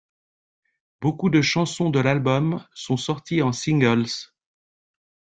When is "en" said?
3.43-3.51